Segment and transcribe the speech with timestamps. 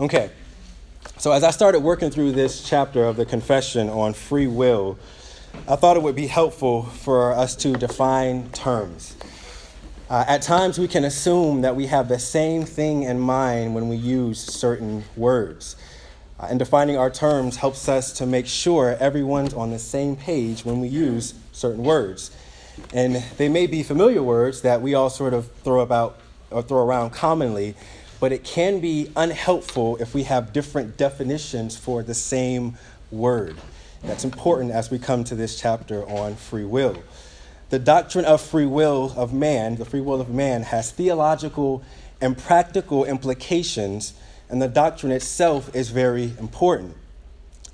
[0.00, 0.30] Okay,
[1.16, 4.96] so as I started working through this chapter of the confession on free will,
[5.66, 9.16] I thought it would be helpful for us to define terms.
[10.08, 13.88] Uh, at times, we can assume that we have the same thing in mind when
[13.88, 15.74] we use certain words.
[16.38, 20.64] Uh, and defining our terms helps us to make sure everyone's on the same page
[20.64, 22.30] when we use certain words.
[22.94, 26.20] And they may be familiar words that we all sort of throw about
[26.52, 27.74] or throw around commonly,
[28.20, 32.76] but it can be unhelpful if we have different definitions for the same
[33.10, 33.56] word.
[34.02, 37.02] That's important as we come to this chapter on free will.
[37.70, 41.82] The doctrine of free will of man, the free will of man, has theological
[42.20, 44.14] and practical implications,
[44.48, 46.96] and the doctrine itself is very important.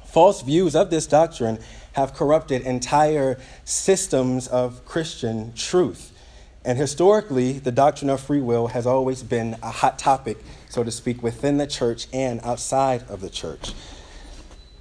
[0.04, 1.58] False views of this doctrine
[1.92, 6.12] have corrupted entire systems of Christian truth.
[6.64, 10.38] And historically, the doctrine of free will has always been a hot topic,
[10.70, 13.72] so to speak, within the church and outside of the church.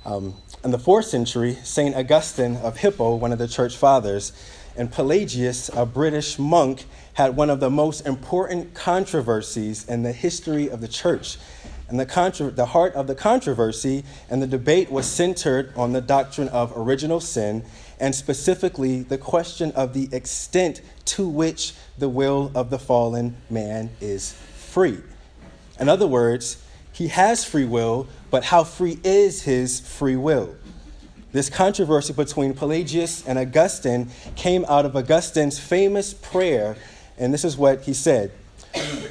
[0.05, 1.93] Um, in the fourth century, St.
[1.93, 4.31] Augustine of Hippo, one of the church fathers,
[4.77, 10.69] and Pelagius, a British monk, had one of the most important controversies in the history
[10.69, 11.37] of the church.
[11.89, 16.01] And the, contra- the heart of the controversy and the debate was centered on the
[16.01, 17.65] doctrine of original sin,
[18.03, 23.89] and specifically the question of the extent to which the will of the fallen man
[24.01, 24.99] is free.
[25.79, 30.53] In other words, he has free will, but how free is his free will?
[31.31, 36.75] This controversy between Pelagius and Augustine came out of Augustine's famous prayer,
[37.17, 38.33] and this is what he said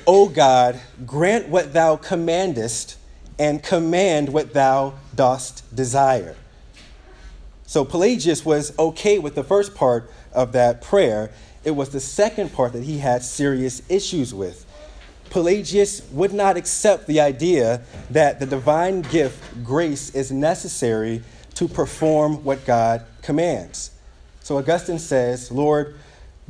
[0.06, 2.98] O God, grant what thou commandest,
[3.38, 6.36] and command what thou dost desire.
[7.72, 11.30] So Pelagius was okay with the first part of that prayer.
[11.64, 14.66] It was the second part that he had serious issues with.
[15.30, 21.22] Pelagius would not accept the idea that the divine gift, grace, is necessary
[21.54, 23.92] to perform what God commands.
[24.40, 25.94] So Augustine says, Lord,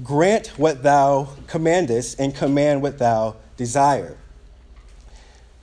[0.02, 4.16] grant what thou commandest and command what thou desire.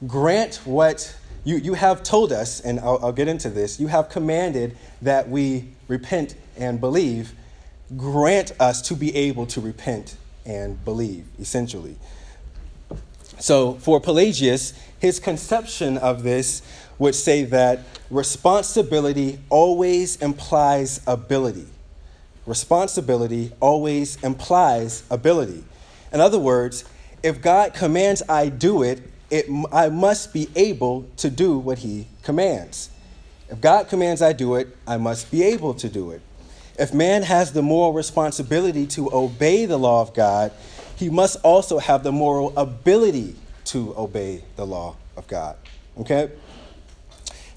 [0.08, 1.14] Grant what
[1.44, 5.30] you, you have told us, and I'll, I'll get into this, you have commanded that
[5.30, 7.34] we repent and believe.
[7.98, 11.96] Grant us to be able to repent and believe, essentially.
[13.40, 16.62] So for Pelagius, his conception of this
[17.00, 17.80] would say that
[18.12, 21.66] responsibility always implies ability.
[22.46, 25.64] Responsibility always implies ability.
[26.12, 26.84] In other words,
[27.24, 32.08] if God commands I do it, it, I must be able to do what he
[32.24, 32.90] commands.
[33.50, 36.22] If God commands I do it, I must be able to do it.
[36.78, 40.52] If man has the moral responsibility to obey the law of God,
[40.96, 43.36] he must also have the moral ability
[43.66, 45.56] to obey the law of God.
[45.98, 46.32] Okay?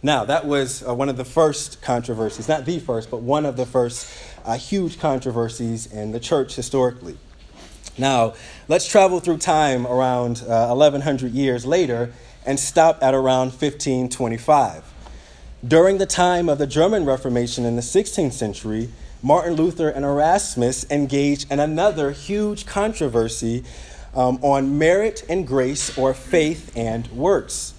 [0.03, 3.57] Now, that was uh, one of the first controversies, not the first, but one of
[3.57, 4.13] the first
[4.45, 7.17] uh, huge controversies in the church historically.
[7.99, 8.35] Now,
[8.69, 12.13] let's travel through time around uh, 1100 years later
[12.47, 14.85] and stop at around 1525.
[15.67, 18.89] During the time of the German Reformation in the 16th century,
[19.23, 23.63] Martin Luther and Erasmus engaged in another huge controversy
[24.15, 27.75] um, on merit and grace or faith and works.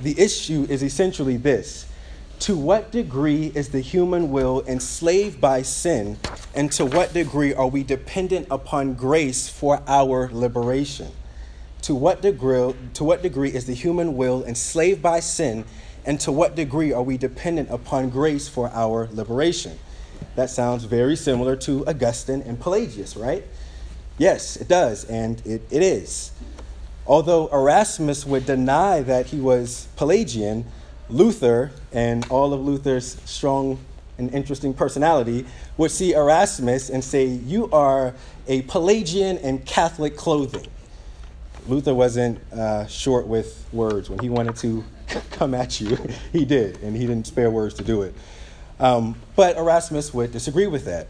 [0.00, 1.85] The issue is essentially this
[2.40, 6.18] To what degree is the human will enslaved by sin,
[6.54, 11.10] and to what degree are we dependent upon grace for our liberation?
[11.82, 15.64] To what degree, to what degree is the human will enslaved by sin,
[16.04, 19.78] and to what degree are we dependent upon grace for our liberation?
[20.36, 23.44] That sounds very similar to Augustine and Pelagius, right?
[24.18, 26.32] Yes, it does, and it, it is.
[27.06, 30.66] Although Erasmus would deny that he was Pelagian,
[31.08, 33.78] Luther and all of Luther's strong
[34.18, 35.46] and interesting personality
[35.76, 38.14] would see Erasmus and say, You are
[38.48, 40.66] a Pelagian in Catholic clothing.
[41.68, 44.08] Luther wasn't uh, short with words.
[44.08, 44.84] When he wanted to
[45.30, 45.98] come at you,
[46.32, 48.14] he did, and he didn't spare words to do it.
[48.78, 51.08] Um, but Erasmus would disagree with that.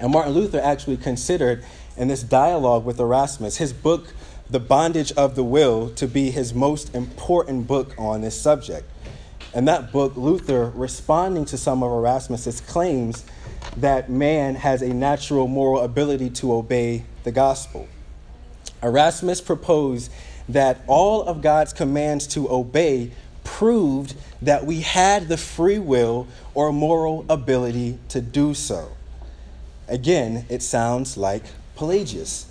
[0.00, 1.64] And Martin Luther actually considered
[1.96, 4.12] in this dialogue with Erasmus his book,
[4.50, 8.88] The Bondage of the Will, to be his most important book on this subject.
[9.54, 13.24] In that book, Luther, responding to some of Erasmus's claims
[13.76, 17.86] that man has a natural moral ability to obey the gospel.
[18.82, 20.10] Erasmus proposed
[20.48, 23.12] that all of God's commands to obey
[23.44, 28.90] proved that we had the free will or moral ability to do so.
[29.86, 31.44] Again, it sounds like
[31.76, 32.46] Pelagius,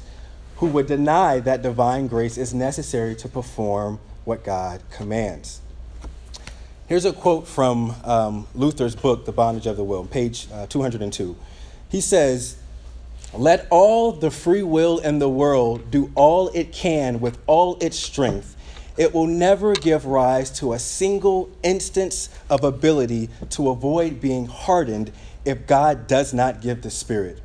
[0.57, 5.59] who would deny that divine grace is necessary to perform what God commands.
[6.85, 11.33] Here's a quote from um, Luther's book, The Bondage of the Will, page uh, 202.
[11.88, 12.57] He says,
[13.33, 17.97] Let all the free will in the world do all it can with all its
[17.97, 18.57] strength.
[18.97, 25.13] It will never give rise to a single instance of ability to avoid being hardened
[25.45, 27.39] if God does not give the Spirit,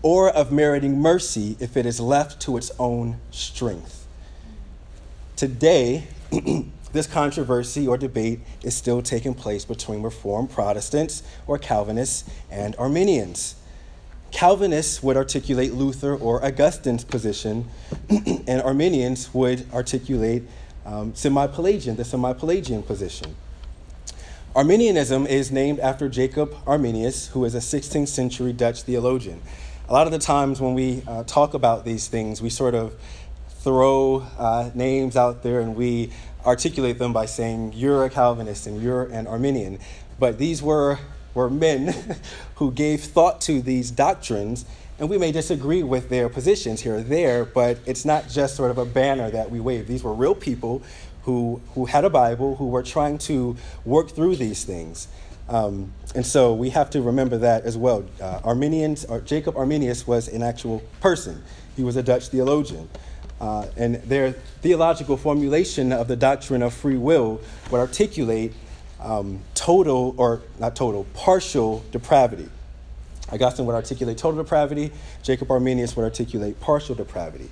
[0.00, 4.06] or of meriting mercy if it is left to its own strength.
[5.36, 6.08] Today,
[6.92, 13.54] this controversy or debate is still taking place between Reformed Protestants or Calvinists and Arminians.
[14.32, 17.68] Calvinists would articulate Luther or Augustine's position,
[18.08, 20.44] and Arminians would articulate
[20.86, 23.34] um, semi Pelagian, the semi Pelagian position.
[24.54, 29.40] Arminianism is named after Jacob Arminius, who is a 16th century Dutch theologian.
[29.88, 32.94] A lot of the times when we uh, talk about these things, we sort of
[33.48, 36.10] throw uh, names out there and we
[36.44, 39.78] articulate them by saying you're a Calvinist and you're an Arminian.
[40.18, 40.98] But these were,
[41.34, 41.94] were men
[42.56, 44.64] who gave thought to these doctrines,
[44.98, 48.70] and we may disagree with their positions here or there, but it's not just sort
[48.70, 49.86] of a banner that we wave.
[49.86, 50.82] These were real people
[51.22, 55.08] who, who had a Bible, who were trying to work through these things.
[55.48, 58.04] Um, and so we have to remember that as well.
[58.20, 61.42] Uh, Arminians, or Jacob Arminius was an actual person.
[61.76, 62.88] He was a Dutch theologian.
[63.40, 67.40] Uh, and their theological formulation of the doctrine of free will
[67.70, 68.52] would articulate
[69.00, 72.48] um, total, or not total, partial depravity.
[73.32, 74.92] Augustine would articulate total depravity,
[75.22, 77.48] Jacob Arminius would articulate partial depravity.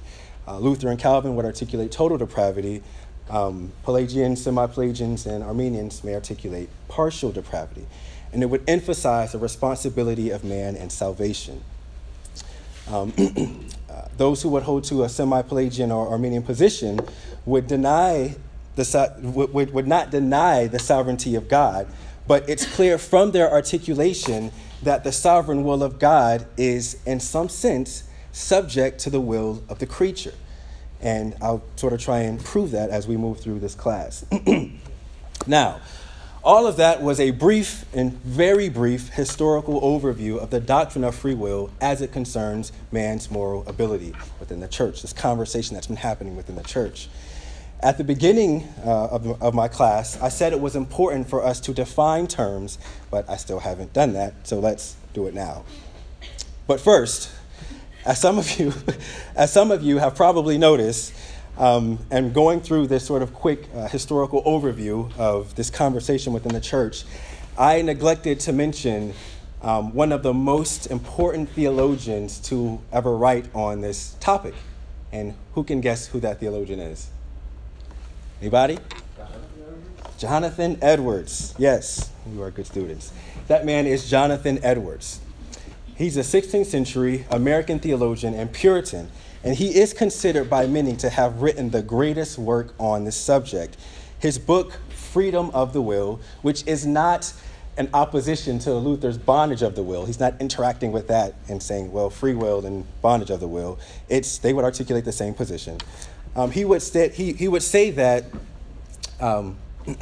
[0.46, 2.82] Uh, Luther and Calvin would articulate total depravity.
[3.30, 7.86] Um, Pelagians, semi Pelagians, and Arminians may articulate partial depravity.
[8.32, 11.62] And it would emphasize the responsibility of man and salvation.
[12.90, 13.12] Um,
[14.16, 17.00] those who would hold to a semi-Pelagian or Arminian position
[17.46, 18.36] would deny
[18.76, 21.88] the would, would not deny the sovereignty of God,
[22.26, 24.52] but it's clear from their articulation
[24.82, 29.80] that the sovereign will of God is, in some sense, subject to the will of
[29.80, 30.34] the creature.
[31.00, 34.24] And I'll sort of try and prove that as we move through this class.
[35.46, 35.80] now,
[36.44, 41.14] all of that was a brief and very brief historical overview of the doctrine of
[41.14, 45.96] free will as it concerns man's moral ability within the church, this conversation that's been
[45.96, 47.08] happening within the church.
[47.80, 51.60] At the beginning uh, of, of my class, I said it was important for us
[51.60, 52.78] to define terms,
[53.10, 55.64] but I still haven't done that, so let's do it now.
[56.66, 57.30] But first,
[58.04, 58.72] as some of you,
[59.36, 61.12] as some of you have probably noticed,
[61.58, 66.52] um, and going through this sort of quick uh, historical overview of this conversation within
[66.52, 67.04] the church,
[67.58, 69.12] I neglected to mention
[69.60, 74.54] um, one of the most important theologians to ever write on this topic.
[75.10, 77.10] And who can guess who that theologian is?
[78.40, 78.78] Anybody?
[80.16, 81.54] Jonathan Edwards.
[81.58, 83.12] Yes, you are good students.
[83.48, 85.20] That man is Jonathan Edwards.
[85.96, 89.10] He's a 16th century American theologian and Puritan
[89.44, 93.76] and he is considered by many to have written the greatest work on this subject.
[94.18, 97.32] His book, Freedom of the Will, which is not
[97.78, 100.04] an opposition to Luther's bondage of the will.
[100.04, 103.78] He's not interacting with that and saying, well, free will and bondage of the will.
[104.08, 105.78] It's, they would articulate the same position.
[106.34, 108.24] Um, he, would he, he would say that,
[109.20, 109.56] um,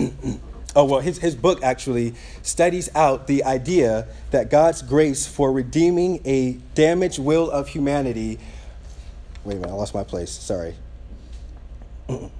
[0.74, 6.22] oh, well, his, his book actually studies out the idea that God's grace for redeeming
[6.24, 8.38] a damaged will of humanity
[9.46, 10.32] Wait a minute, I lost my place.
[10.32, 10.74] Sorry.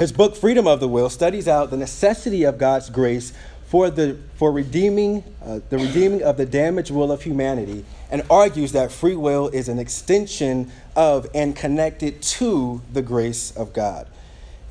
[0.00, 3.32] His book, Freedom of the Will, studies out the necessity of God's grace
[3.68, 8.72] for, the, for redeeming, uh, the redeeming of the damaged will of humanity and argues
[8.72, 14.08] that free will is an extension of and connected to the grace of God.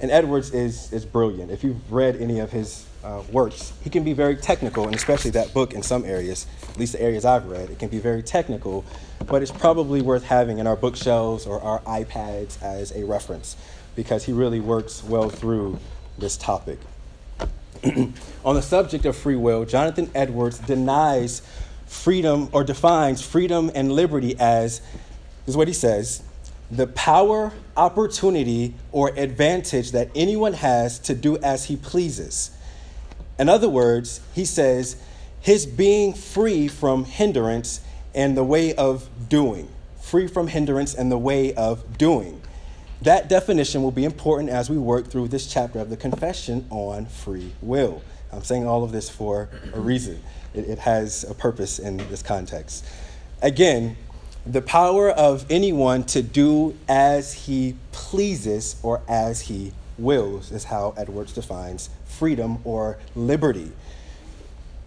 [0.02, 1.52] And Edwards is, is brilliant.
[1.52, 3.74] If you've read any of his uh, works.
[3.84, 7.02] He can be very technical, and especially that book in some areas, at least the
[7.02, 8.86] areas I've read, it can be very technical,
[9.26, 13.58] but it's probably worth having in our bookshelves or our iPads as a reference
[13.96, 15.80] because he really works well through
[16.18, 16.80] this topic.
[18.46, 21.42] On the subject of free will, Jonathan Edwards denies
[21.86, 24.82] freedom or defines freedom and liberty as
[25.46, 26.24] is what he says
[26.72, 32.50] the power, opportunity, or advantage that anyone has to do as he pleases
[33.40, 34.96] in other words, he says
[35.40, 37.82] his being free from hindrance
[38.16, 39.68] and the way of doing.
[40.02, 42.42] Free from hindrance and the way of doing.
[43.02, 47.06] That definition will be important as we work through this chapter of the Confession on
[47.06, 48.02] Free Will.
[48.32, 50.22] I'm saying all of this for a reason,
[50.54, 52.86] it, it has a purpose in this context.
[53.42, 53.98] Again,
[54.46, 60.94] the power of anyone to do as he pleases or as he wills, is how
[60.98, 63.72] Edwards defines freedom or liberty.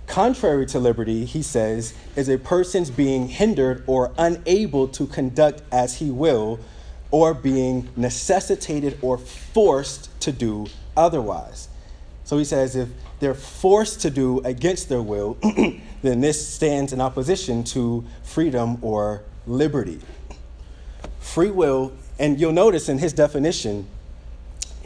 [0.06, 5.96] Contrary to liberty, he says, is a person's being hindered or unable to conduct as
[5.96, 6.60] he will,
[7.10, 11.68] or being necessitated or forced to do otherwise.
[12.24, 12.88] So he says, if
[13.20, 15.38] they're forced to do against their will,
[16.02, 20.00] then this stands in opposition to freedom or liberty.
[21.20, 23.86] Free will, and you'll notice in his definition,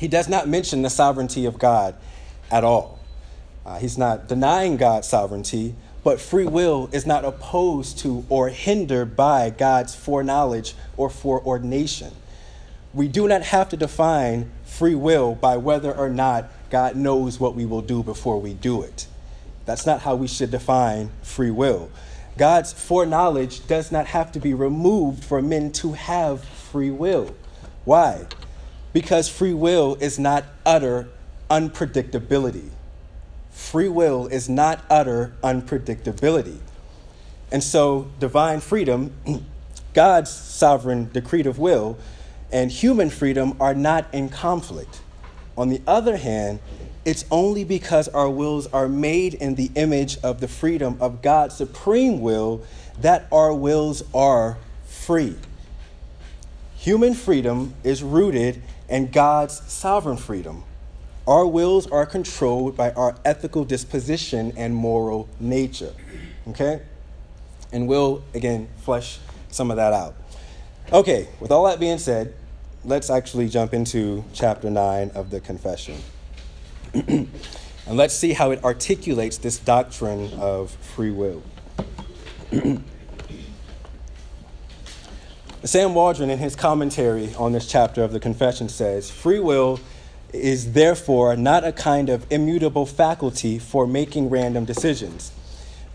[0.01, 1.95] he does not mention the sovereignty of God
[2.51, 2.99] at all.
[3.67, 9.15] Uh, he's not denying God's sovereignty, but free will is not opposed to or hindered
[9.15, 12.15] by God's foreknowledge or foreordination.
[12.95, 17.55] We do not have to define free will by whether or not God knows what
[17.55, 19.07] we will do before we do it.
[19.67, 21.91] That's not how we should define free will.
[22.39, 27.37] God's foreknowledge does not have to be removed for men to have free will.
[27.85, 28.25] Why?
[28.93, 31.09] Because free will is not utter
[31.51, 32.71] unpredictability.
[33.51, 36.59] Free will is not utter unpredictability.
[37.53, 39.13] And so, divine freedom,
[39.95, 41.99] God's sovereign decretive will,
[42.53, 45.01] and human freedom are not in conflict.
[45.57, 46.61] On the other hand,
[47.05, 51.57] it's only because our wills are made in the image of the freedom of God's
[51.57, 52.63] supreme will
[53.01, 55.37] that our wills are free.
[56.77, 60.65] Human freedom is rooted in God's sovereign freedom.
[61.27, 65.95] Our wills are controlled by our ethical disposition and moral nature.
[66.49, 66.83] Okay?
[67.73, 69.19] And we'll, again, flesh
[69.51, 70.17] some of that out.
[70.93, 72.35] Okay, with all that being said,
[72.85, 75.97] let's actually jump into chapter 9 of the confession.
[76.95, 77.29] and
[77.87, 81.43] let's see how it articulates this doctrine of free will.
[85.63, 89.79] Sam Waldron, in his commentary on this chapter of the confession, says free will
[90.33, 95.33] is therefore not a kind of immutable faculty for making random decisions.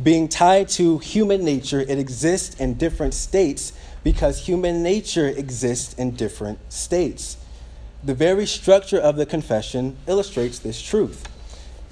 [0.02, 6.12] Being tied to human nature, it exists in different states because human nature exists in
[6.12, 7.38] different states.
[8.04, 11.28] The very structure of the confession illustrates this truth.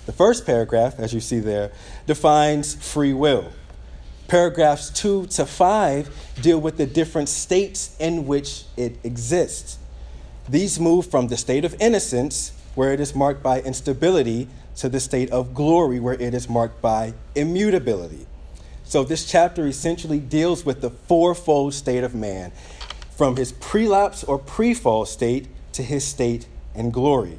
[0.05, 1.71] The first paragraph, as you see there,
[2.05, 3.51] defines free will.
[4.33, 9.77] Paragraphs 2 to 5 deal with the different states in which it exists.
[10.49, 14.47] These move from the state of innocence, where it is marked by instability,
[14.77, 18.25] to the state of glory, where it is marked by immutability.
[18.83, 22.51] So, this chapter essentially deals with the fourfold state of man,
[23.11, 27.37] from his prelapse or pre fall state to his state and glory.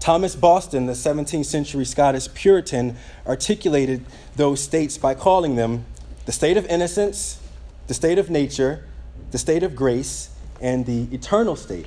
[0.00, 4.04] Thomas Boston, the 17th century Scottish Puritan, articulated
[4.36, 5.84] those states by calling them
[6.26, 7.40] the state of innocence,
[7.86, 8.86] the state of nature,
[9.30, 11.86] the state of grace, and the eternal state.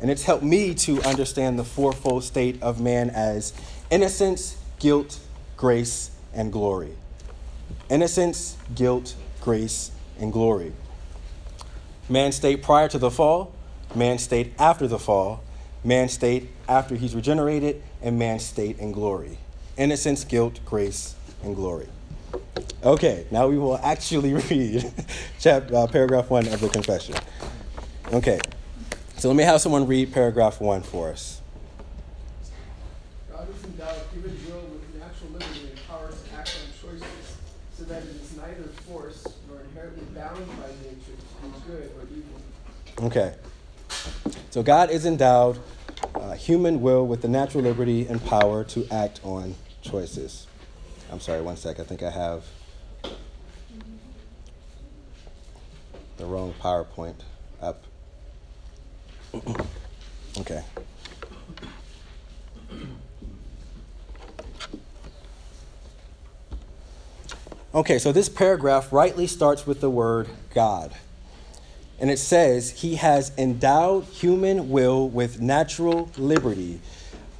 [0.00, 3.52] And it's helped me to understand the fourfold state of man as
[3.90, 5.18] innocence, guilt,
[5.56, 6.94] grace, and glory
[7.90, 10.72] innocence, guilt, grace, and glory.
[12.08, 13.52] Man state prior to the fall,
[13.94, 15.42] man state after the fall,
[15.84, 19.38] man state after he's regenerated, and man state in glory.
[19.76, 21.88] Innocence, guilt, grace, and glory.
[22.82, 24.92] Okay, now we will actually read
[25.38, 27.14] chapter, uh, paragraph one of the confession.
[28.12, 28.40] Okay,
[29.16, 31.40] so let me have someone read paragraph one for us.
[33.30, 37.36] God is endowed given will with natural liberty and power to act on choices
[37.76, 42.06] so that it is neither forced nor inherently bound by nature to do good or
[42.10, 43.06] evil.
[43.06, 43.34] Okay.
[44.50, 45.58] So God is endowed
[46.14, 50.46] uh, human will with the natural liberty and power to act on choices.
[51.10, 51.80] I'm sorry, one sec.
[51.80, 52.44] I think I have
[56.16, 57.16] the wrong PowerPoint
[57.60, 57.84] up.
[60.38, 60.62] okay.
[67.72, 70.92] Okay, so this paragraph rightly starts with the word God.
[72.00, 76.80] And it says, He has endowed human will with natural liberty.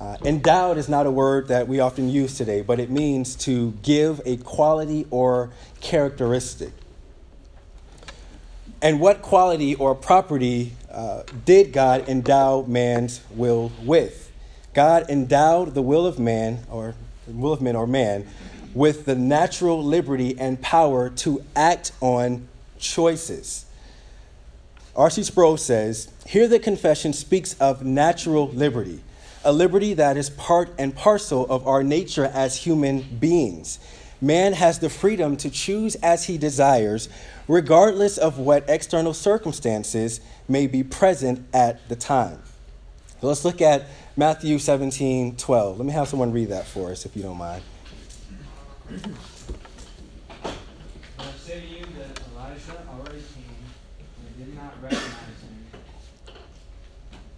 [0.01, 3.73] Uh, endowed is not a word that we often use today, but it means to
[3.83, 5.51] give a quality or
[5.81, 6.73] characteristic.
[8.83, 14.33] And what quality or property uh, did God endow man's will with?
[14.73, 16.95] God endowed the will of man, or
[17.27, 18.27] the will of man or man,
[18.73, 22.49] with the natural liberty and power to act on
[22.79, 23.67] choices.
[24.97, 25.23] R.C.
[25.23, 29.03] Sproul says, Here the confession speaks of natural liberty,
[29.45, 33.79] a liberty that is part and parcel of our nature as human beings.
[34.23, 37.09] Man has the freedom to choose as he desires,
[37.49, 42.43] regardless of what external circumstances may be present at the time.
[43.23, 45.79] let's look at Matthew 17 12.
[45.79, 47.63] Let me have someone read that for us, if you don't mind.
[48.91, 48.97] I
[51.39, 53.57] say to you that Elijah already came,
[53.99, 55.65] and they did not recognize him,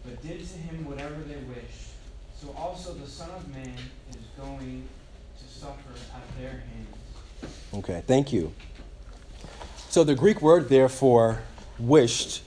[0.04, 1.92] but did to him whatever they wished.
[2.40, 3.74] So also the Son of Man
[4.10, 4.88] is going
[5.36, 7.54] to suffer at their hands.
[7.74, 8.52] Okay, thank you.
[9.88, 11.42] So the Greek word therefore,
[11.78, 12.42] wished,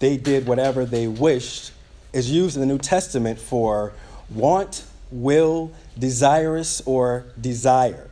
[0.00, 1.70] they did whatever they wished,
[2.12, 3.92] is used in the New Testament for
[4.30, 8.10] want, will, desirous, or desire.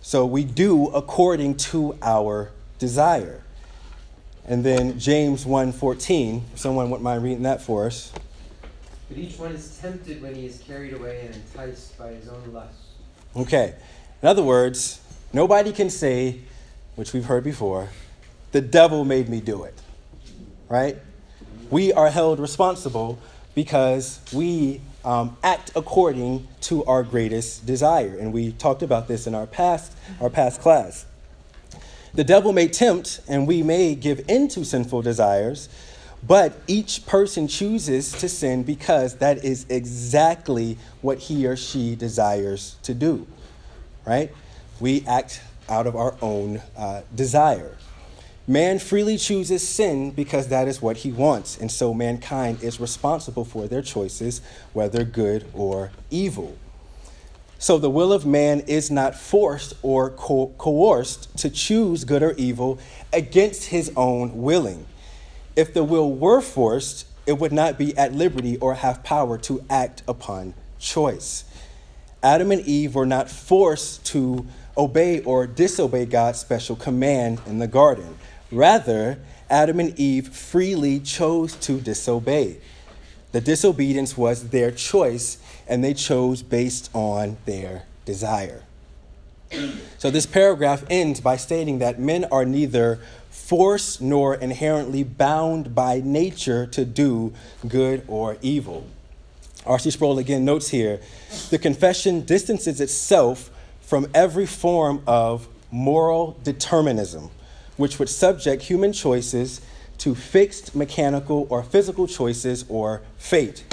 [0.00, 3.42] So we do according to our desire.
[4.46, 8.12] And then James 1:14, someone wouldn't mind reading that for us.
[9.08, 12.52] But each one is tempted when he is carried away and enticed by his own
[12.52, 12.78] lust.
[13.36, 13.74] Okay.
[14.22, 15.00] In other words,
[15.32, 16.40] nobody can say,
[16.96, 17.90] which we've heard before,
[18.52, 19.74] the devil made me do it.
[20.68, 20.96] Right?
[21.70, 23.18] We are held responsible
[23.54, 28.16] because we um, act according to our greatest desire.
[28.18, 31.06] And we talked about this in our past, our past class.
[32.14, 35.68] The devil may tempt and we may give in to sinful desires,
[36.22, 42.76] but each person chooses to sin because that is exactly what he or she desires
[42.82, 43.26] to do,
[44.04, 44.32] right?
[44.80, 47.76] We act out of our own uh, desire.
[48.48, 53.44] Man freely chooses sin because that is what he wants, and so mankind is responsible
[53.44, 54.40] for their choices,
[54.72, 56.56] whether good or evil.
[57.58, 62.32] So the will of man is not forced or co- coerced to choose good or
[62.32, 62.78] evil
[63.12, 64.86] against his own willing.
[65.56, 69.64] If the will were forced, it would not be at liberty or have power to
[69.68, 71.44] act upon choice.
[72.22, 74.46] Adam and Eve were not forced to
[74.76, 78.16] obey or disobey God's special command in the garden.
[78.52, 82.58] Rather, Adam and Eve freely chose to disobey.
[83.32, 88.62] The disobedience was their choice, and they chose based on their desire.
[89.98, 92.98] So, this paragraph ends by stating that men are neither
[93.36, 97.32] forced nor inherently bound by nature to do
[97.68, 98.86] good or evil.
[99.64, 99.90] R.C.
[99.90, 101.00] Sproul again notes here
[101.50, 107.30] the confession distances itself from every form of moral determinism
[107.76, 109.60] which would subject human choices
[109.98, 113.64] to fixed mechanical or physical choices or fate.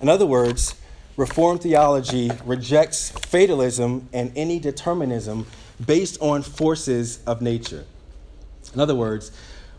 [0.00, 0.74] In other words,
[1.16, 5.46] Reformed theology rejects fatalism and any determinism
[5.84, 7.84] based on forces of nature.
[8.74, 9.30] In other words,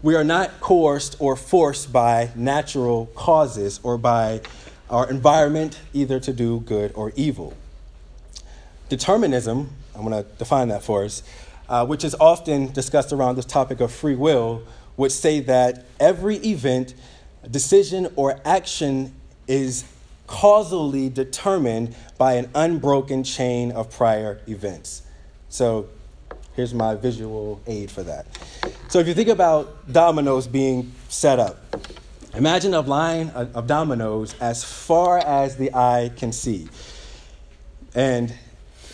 [0.02, 4.42] we are not coerced or forced by natural causes or by
[4.90, 7.56] our environment either to do good or evil.
[8.90, 11.24] Determinism, I'm going to define that for us,
[11.70, 14.64] uh, which is often discussed around this topic of free will,
[14.98, 16.94] would say that every event,
[17.50, 19.14] decision, or action
[19.48, 19.86] is
[20.28, 25.02] causally determined by an unbroken chain of prior events.
[25.50, 25.88] So
[26.56, 28.26] here's my visual aid for that.
[28.90, 31.58] So if you think about dominoes being set up,
[32.36, 36.68] imagine a line of dominoes as far as the eye can see.
[37.96, 38.34] And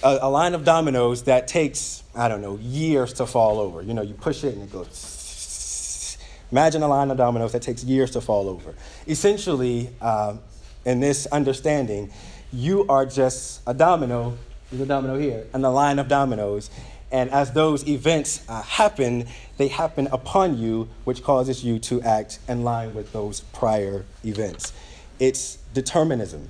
[0.03, 3.81] a, a line of dominoes that takes, I don't know, years to fall over.
[3.81, 6.17] You know, you push it and it goes.
[6.51, 8.73] Imagine a line of dominoes that takes years to fall over.
[9.07, 10.37] Essentially, uh,
[10.85, 12.11] in this understanding,
[12.51, 14.35] you are just a domino,
[14.71, 16.69] there's a domino here, and a line of dominoes.
[17.11, 22.39] And as those events uh, happen, they happen upon you, which causes you to act
[22.47, 24.73] in line with those prior events.
[25.19, 26.49] It's determinism.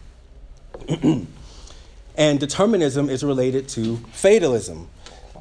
[2.20, 4.90] And determinism is related to fatalism.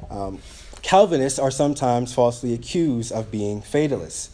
[0.09, 0.39] Um,
[0.81, 4.29] Calvinists are sometimes falsely accused of being fatalists.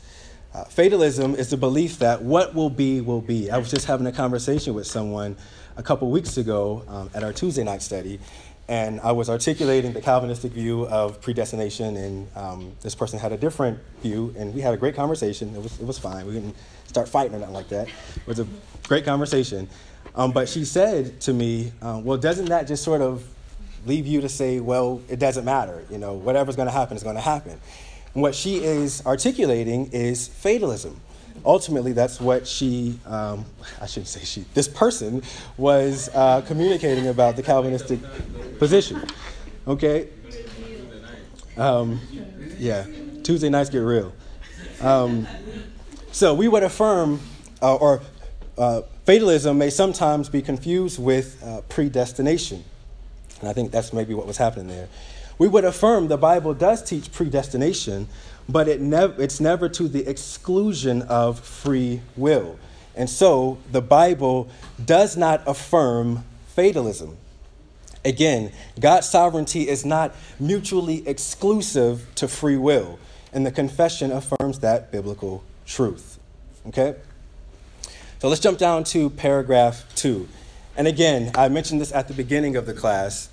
[0.53, 3.49] Uh, fatalism is the belief that what will be, will be.
[3.49, 5.37] I was just having a conversation with someone
[5.75, 8.19] a couple weeks ago um, at our Tuesday night study,
[8.67, 13.37] and I was articulating the Calvinistic view of predestination, and um, this person had a
[13.37, 15.55] different view, and we had a great conversation.
[15.55, 16.25] It was, it was fine.
[16.25, 16.55] We didn't
[16.87, 17.87] start fighting or nothing like that.
[17.87, 18.47] It was a
[18.87, 19.69] great conversation.
[20.15, 23.23] Um, but she said to me, uh, well, doesn't that just sort of
[23.85, 25.83] leave you to say, well, it doesn't matter.
[25.91, 27.59] You know, whatever's going to happen is going to happen.
[28.13, 31.01] And what she is articulating is fatalism.
[31.43, 33.45] Ultimately, that's what she, um,
[33.81, 35.21] I shouldn't say she, this person
[35.57, 37.99] was uh, communicating about the Calvinistic
[38.57, 39.03] position.
[39.67, 40.09] Okay?
[41.57, 41.99] Um,
[42.57, 42.85] yeah,
[43.23, 44.13] Tuesday nights get real.
[44.81, 45.27] Um,
[46.11, 47.19] so we would affirm,
[47.61, 48.01] uh, or
[48.57, 52.63] uh, fatalism may sometimes be confused with uh, predestination.
[53.41, 54.87] And I think that's maybe what was happening there.
[55.37, 58.07] We would affirm the Bible does teach predestination,
[58.47, 62.57] but it nev- it's never to the exclusion of free will.
[62.95, 64.49] And so the Bible
[64.83, 67.17] does not affirm fatalism.
[68.05, 72.99] Again, God's sovereignty is not mutually exclusive to free will,
[73.33, 76.19] and the confession affirms that biblical truth.
[76.67, 76.95] Okay?
[78.19, 80.27] So let's jump down to paragraph two.
[80.77, 83.29] And again, I mentioned this at the beginning of the class.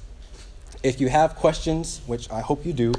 [0.83, 2.93] If you have questions, which I hope you do,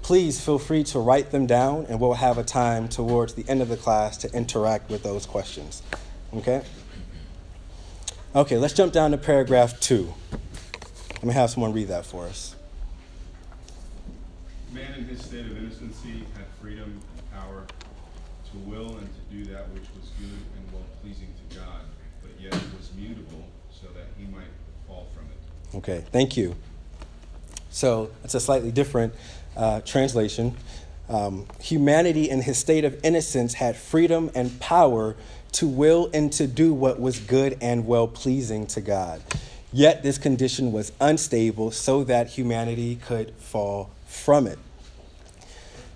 [0.00, 3.60] please feel free to write them down, and we'll have a time towards the end
[3.60, 5.82] of the class to interact with those questions.
[6.34, 6.62] Okay?
[8.34, 10.14] Okay, let's jump down to paragraph two.
[11.16, 12.54] Let me have someone read that for us.
[14.72, 17.66] Man in his state of innocency had freedom and power
[18.50, 21.80] to will and to do that which was good and well pleasing to God,
[22.22, 24.52] but yet was mutable so that he might
[24.86, 25.76] fall from it.
[25.78, 26.54] Okay, thank you.
[27.76, 29.12] So it's a slightly different
[29.54, 30.56] uh, translation.
[31.10, 35.14] Um, humanity in his state of innocence had freedom and power
[35.52, 39.20] to will and to do what was good and well pleasing to God.
[39.74, 44.58] Yet this condition was unstable so that humanity could fall from it.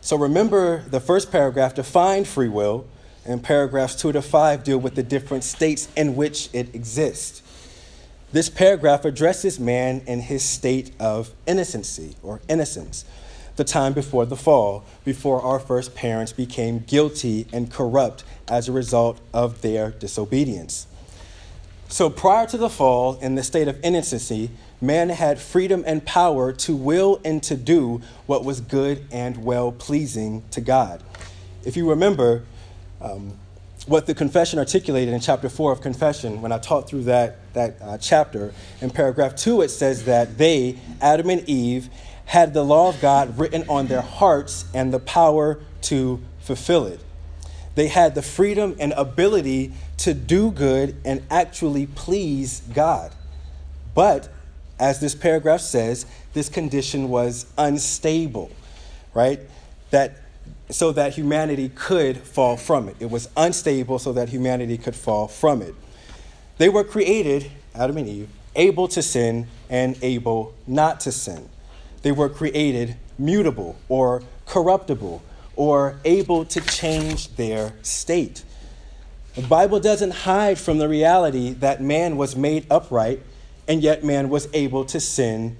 [0.02, 2.86] So remember the first paragraph defined free will,
[3.24, 7.40] and paragraphs two to five deal with the different states in which it exists.
[8.32, 13.04] This paragraph addresses man in his state of innocency or innocence,
[13.56, 18.72] the time before the fall, before our first parents became guilty and corrupt as a
[18.72, 20.86] result of their disobedience.
[21.88, 26.52] So prior to the fall, in the state of innocency, man had freedom and power
[26.52, 31.02] to will and to do what was good and well pleasing to God.
[31.64, 32.44] If you remember
[33.00, 33.36] um,
[33.86, 37.76] what the confession articulated in chapter 4 of confession, when I taught through that, that
[37.80, 41.88] uh, chapter, in paragraph 2, it says that they, Adam and Eve,
[42.26, 47.00] had the law of God written on their hearts and the power to fulfill it.
[47.74, 53.14] They had the freedom and ability to do good and actually please God.
[53.94, 54.28] But
[54.78, 58.50] as this paragraph says, this condition was unstable,
[59.14, 59.40] right?
[59.90, 60.19] That
[60.70, 62.96] so that humanity could fall from it.
[63.00, 65.74] It was unstable so that humanity could fall from it.
[66.58, 71.48] They were created, Adam and Eve, able to sin and able not to sin.
[72.02, 75.22] They were created mutable or corruptible
[75.56, 78.42] or able to change their state.
[79.34, 83.22] The Bible doesn't hide from the reality that man was made upright
[83.68, 85.56] and yet man was able to sin,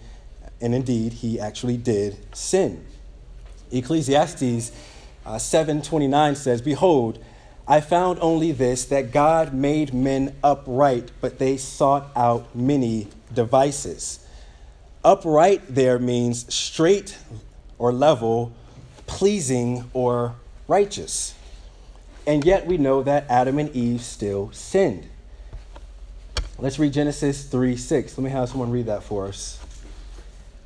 [0.61, 2.85] and indeed he actually did sin.
[3.71, 4.73] Ecclesiastes
[5.25, 7.19] uh, 7:29 says, "Behold,
[7.67, 14.21] I found only this that God made men upright, but they sought out many devices."
[15.05, 17.17] Upright there means straight
[17.79, 18.53] or level,
[19.07, 20.35] pleasing or
[20.69, 21.35] righteous.
[22.27, 25.09] And yet we know that Adam and Eve still sinned.
[26.59, 28.19] Let's read Genesis 3 6.
[28.19, 29.59] Let me have someone read that for us.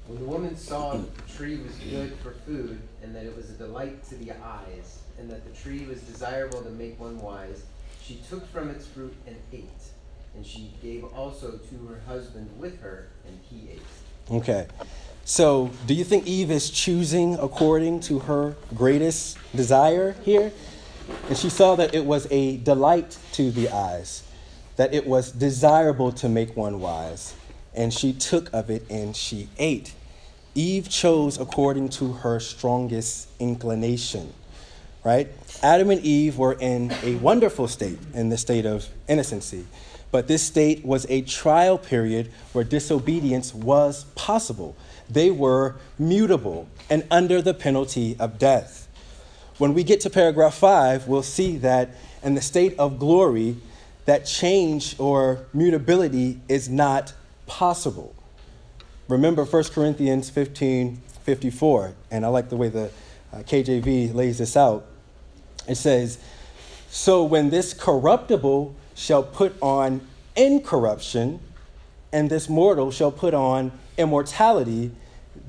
[0.09, 3.53] When the woman saw the tree was good for food, and that it was a
[3.53, 7.63] delight to the eyes, and that the tree was desirable to make one wise,
[8.03, 9.69] she took from its fruit and ate.
[10.35, 13.83] And she gave also to her husband with her, and he ate.
[14.31, 14.67] Okay.
[15.25, 20.51] So, do you think Eve is choosing according to her greatest desire here?
[21.29, 24.25] And she saw that it was a delight to the eyes
[24.77, 27.35] that it was desirable to make one wise,
[27.75, 29.95] and she took of it and she ate.
[30.55, 34.33] Eve chose according to her strongest inclination,
[35.03, 35.29] right?
[35.63, 39.67] Adam and Eve were in a wonderful state, in the state of innocency.
[40.13, 44.77] But this state was a trial period where disobedience was possible.
[45.11, 48.87] They were mutable and under the penalty of death.
[49.59, 51.91] When we get to paragraph five, we'll see that
[52.23, 53.57] in the state of glory,
[54.05, 57.13] that change or mutability is not
[57.47, 58.15] possible.
[59.09, 62.91] Remember 1 Corinthians 15 54, and I like the way the
[63.33, 64.85] uh, KJV lays this out.
[65.67, 66.19] It says,
[66.91, 71.41] So when this corruptible shall put on incorruption,
[72.13, 74.91] and this mortal shall put on immortality,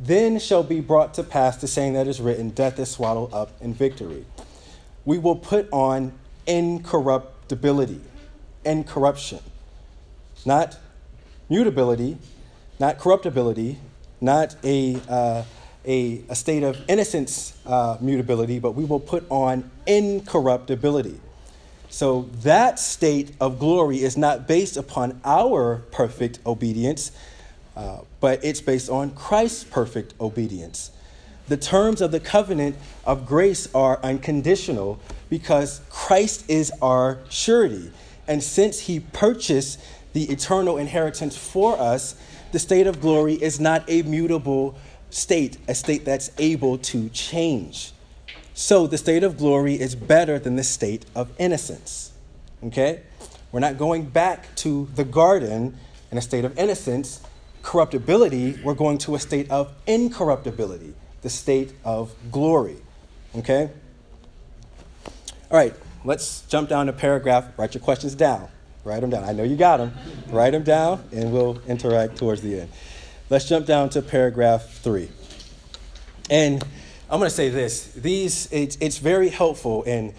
[0.01, 3.51] then shall be brought to pass the saying that is written, Death is swallowed up
[3.61, 4.25] in victory.
[5.03, 6.13] We will put on
[6.47, 8.01] incorruptibility
[8.63, 9.39] and corruption.
[10.45, 10.77] Not
[11.49, 12.17] mutability,
[12.79, 13.77] not corruptibility,
[14.21, 15.43] not a, uh,
[15.85, 21.19] a, a, state of innocence uh, mutability, but we will put on incorruptibility.
[21.89, 27.11] So that state of glory is not based upon our perfect obedience,
[27.75, 30.91] uh, but it's based on Christ's perfect obedience.
[31.47, 37.91] The terms of the covenant of grace are unconditional because Christ is our surety
[38.27, 39.79] And since he purchased
[40.13, 42.15] the eternal inheritance for us,
[42.55, 44.77] the state of glory is not a mutable
[45.09, 47.91] state, a state that's able to change.
[48.53, 52.13] So the state of glory is better than the state of innocence.
[52.63, 53.01] Okay?
[53.51, 55.77] We're not going back to the garden
[56.11, 57.19] in a state of innocence,
[57.61, 58.57] corruptibility.
[58.63, 62.77] We're going to a state of incorruptibility, the state of glory.
[63.35, 63.69] Okay?
[65.51, 67.47] All right, let's jump down to paragraph.
[67.57, 68.47] Write your questions down.
[68.85, 69.23] Write them down.
[69.23, 69.93] I know you got them.
[70.29, 72.71] Write them down, and we'll interact towards the end.
[73.31, 75.09] Let's jump down to paragraph three.
[76.29, 76.63] And
[77.09, 80.13] I'm going to say this: these it's, it's very helpful in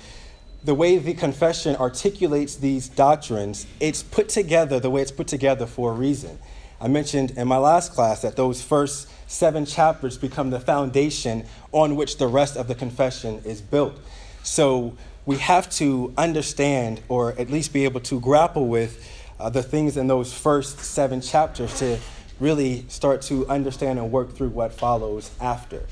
[0.64, 3.68] the way the confession articulates these doctrines.
[3.78, 6.36] It's put together the way it's put together for a reason.
[6.80, 11.94] I mentioned in my last class that those first seven chapters become the foundation on
[11.94, 13.96] which the rest of the confession is built.
[14.42, 19.62] So we have to understand, or at least be able to grapple with, uh, the
[19.62, 21.98] things in those first seven chapters to
[22.38, 25.82] really start to understand and work through what follows after.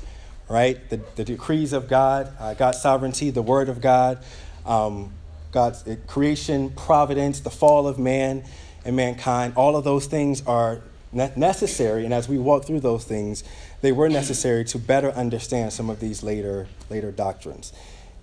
[0.47, 0.89] Right?
[0.89, 4.19] The, the decrees of God, uh, God's sovereignty, the Word of God,
[4.65, 5.11] um,
[5.51, 8.43] God's uh, creation, providence, the fall of man
[8.85, 12.05] and mankind, all of those things are necessary.
[12.05, 13.43] And as we walk through those things,
[13.81, 17.73] they were necessary to better understand some of these later, later doctrines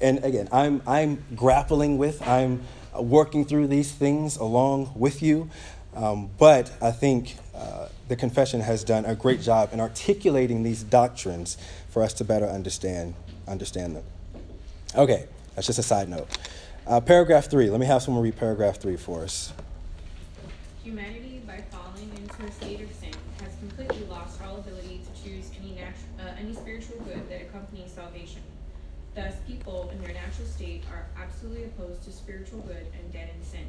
[0.03, 2.62] and again, I'm, I'm grappling with, I'm
[2.99, 5.49] working through these things along with you.
[5.95, 10.83] Um, but I think uh, the confession has done a great job in articulating these
[10.83, 11.57] doctrines
[11.91, 13.15] for us to better understand,
[13.47, 14.05] understand them.
[14.95, 16.29] Okay, that's just a side note.
[16.87, 19.53] Uh, paragraph three, let me have someone read paragraph three for us.
[20.83, 23.12] Humanity, by falling into a state of sin,
[23.43, 27.93] has completely lost all ability to choose any, natu- uh, any spiritual good that accompanies
[27.93, 28.41] salvation.
[29.14, 33.44] Thus, people in their natural state are absolutely opposed to spiritual good and dead in
[33.44, 33.66] sin,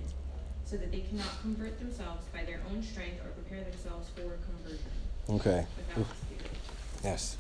[0.65, 4.86] so that they cannot convert themselves by their own strength or prepare themselves for conversion.
[5.29, 5.65] Okay.
[5.77, 6.51] Without the Spirit.
[7.03, 7.38] Yes.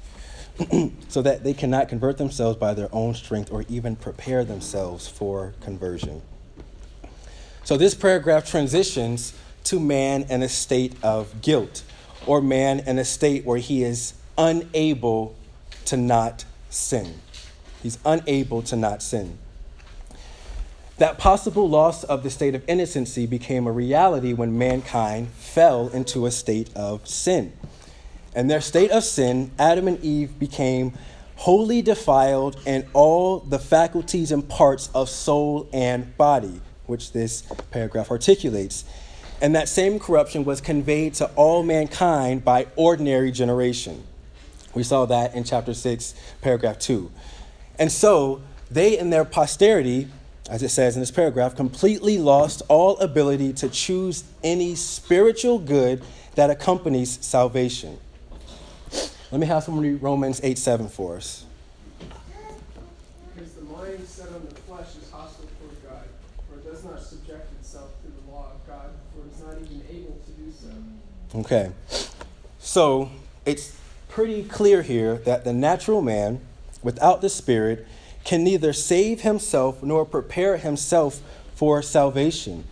[1.07, 5.53] so that they cannot convert themselves by their own strength or even prepare themselves for
[5.61, 6.21] conversion.
[7.63, 9.33] So this paragraph transitions
[9.65, 11.83] to man in a state of guilt,
[12.25, 15.35] or man in a state where he is unable
[15.85, 17.13] to not sin.
[17.83, 19.37] He's unable to not sin.
[20.97, 26.25] That possible loss of the state of innocency became a reality when mankind fell into
[26.25, 27.51] a state of sin.
[28.35, 30.93] In their state of sin, Adam and Eve became
[31.35, 37.41] wholly defiled in all the faculties and parts of soul and body, which this
[37.71, 38.85] paragraph articulates.
[39.41, 44.03] And that same corruption was conveyed to all mankind by ordinary generation.
[44.73, 47.11] We saw that in chapter 6, paragraph 2.
[47.83, 48.41] And so
[48.71, 50.07] they and their posterity,
[50.49, 56.01] as it says in this paragraph, completely lost all ability to choose any spiritual good
[56.35, 57.97] that accompanies salvation.
[59.31, 61.43] Let me have someone read Romans 8 7 for us.
[63.35, 66.07] Because the mind set on the flesh is hostile toward God,
[66.47, 69.61] for it does not subject itself to the law of God, for it is not
[69.61, 71.39] even able to do so.
[71.39, 71.69] Okay.
[72.59, 73.11] So
[73.45, 76.39] it's pretty clear here that the natural man
[76.83, 77.87] without the Spirit
[78.23, 81.21] can neither save himself nor prepare himself
[81.55, 82.63] for salvation.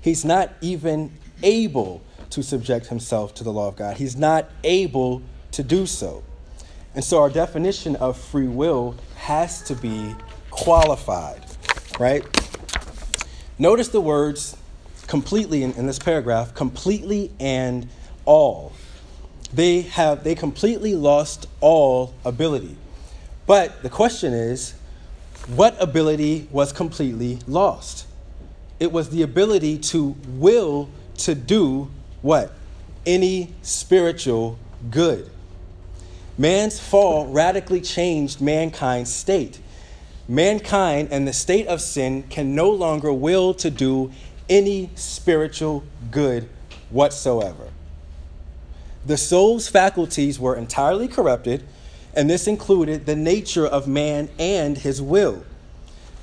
[0.00, 3.96] He's not even able to subject himself to the law of God.
[3.96, 6.22] He's not able to do so.
[6.94, 10.14] And so our definition of free will has to be
[10.50, 11.44] qualified,
[11.98, 12.24] right?
[13.58, 14.56] Notice the words
[15.06, 17.88] completely in, in this paragraph completely and
[18.24, 18.72] all.
[19.52, 22.76] They have they completely lost all ability.
[23.46, 24.74] But the question is
[25.46, 28.06] what ability was completely lost?
[28.80, 31.90] It was the ability to will to do
[32.22, 32.52] what?
[33.06, 34.58] Any spiritual
[34.90, 35.30] good.
[36.36, 39.60] Man's fall radically changed mankind's state.
[40.28, 44.10] Mankind and the state of sin can no longer will to do
[44.48, 46.48] any spiritual good
[46.90, 47.68] whatsoever.
[49.06, 51.62] The soul's faculties were entirely corrupted
[52.16, 55.44] and this included the nature of man and his will.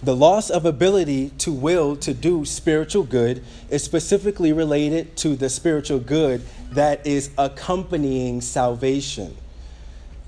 [0.02, 5.50] The loss of ability to will to do spiritual good is specifically related to the
[5.50, 9.38] spiritual good that is accompanying salvation.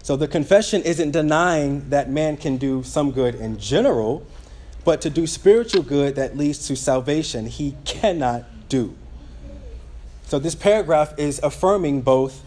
[0.04, 4.26] So the confession isn't denying that man can do some good in general,
[4.86, 8.96] but to do spiritual good that leads to salvation, he cannot do.
[10.28, 12.44] So this paragraph is affirming both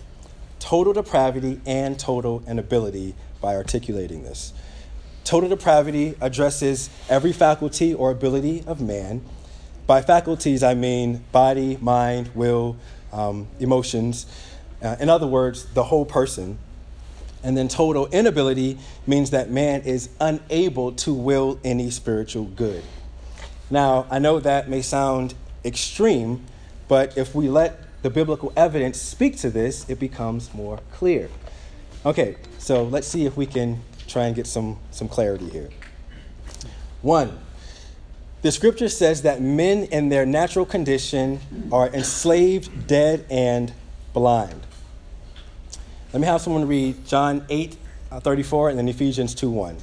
[0.59, 4.53] total depravity and total inability by articulating this.
[5.25, 9.23] Total depravity addresses every faculty or ability of man.
[9.87, 12.77] By faculties, I mean body, mind, will,
[13.12, 14.27] um, emotions.
[14.83, 16.59] Uh, in other words, the whole person.
[17.42, 22.83] And then total inability means that man is unable to will any spiritual good.
[23.71, 26.44] Now, I know that may sound extreme,
[26.88, 31.29] but if we let the biblical evidence speak to this, it becomes more clear.
[32.07, 35.69] Okay, so let's see if we can try and get some, some clarity here.
[37.03, 37.39] One,
[38.43, 41.41] the scripture says that men in their natural condition
[41.73, 43.73] are enslaved, dead, and
[44.13, 44.63] blind.
[46.13, 47.77] Let me have someone read John 8
[48.11, 49.77] uh, 34 and then Ephesians 2 1.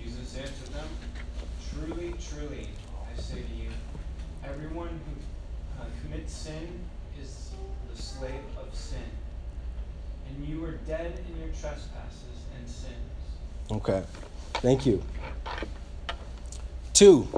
[0.00, 0.88] Jesus answered them,
[1.72, 3.70] Truly, truly, I say to you,
[4.44, 6.80] everyone who uh, commits sin
[7.20, 7.50] is
[7.90, 9.00] the slave of sin.
[10.28, 12.94] And you were dead in your trespasses and sins.
[13.70, 14.02] Okay,
[14.54, 15.02] thank you.
[16.94, 17.28] Two,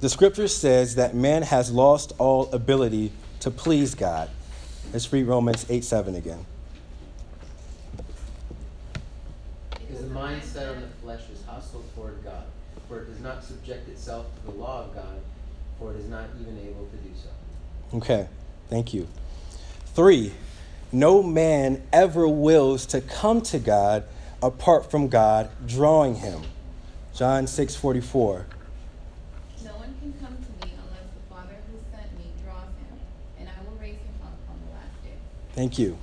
[0.00, 3.10] the scripture says that man has lost all ability
[3.40, 4.30] to please God.
[4.92, 6.46] Let's read Romans 8 7 again.
[9.70, 12.44] Because the mind set on the flesh is hostile toward God,
[12.88, 15.20] for it does not subject itself to the law of God,
[15.80, 17.96] for it is not even able to do so.
[17.96, 18.28] Okay,
[18.70, 19.08] thank you.
[19.86, 20.32] Three,
[20.92, 24.04] no man ever wills to come to God
[24.42, 26.42] apart from God drawing him.
[27.14, 28.46] John 6 44.
[29.64, 32.98] No one can come to me unless the Father who sent me draws him,
[33.38, 35.14] and I will raise him up on the last day.
[35.54, 35.98] Thank you.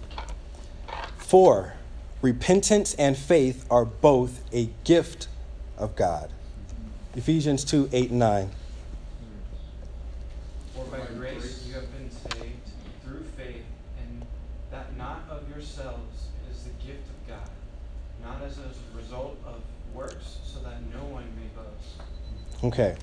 [1.17, 1.74] Four,
[2.22, 5.28] repentance and faith are both a gift
[5.78, 6.30] of God.
[7.15, 8.52] Ephesians 2 8 and 9.
[10.76, 12.70] For by grace you have been saved
[13.04, 13.65] through faith,
[14.02, 14.26] and
[14.72, 17.50] that not of yourselves it is the gift of God,
[18.24, 19.62] not as a result of
[19.94, 22.02] works, so that no one may boast.
[22.63, 22.95] Okay.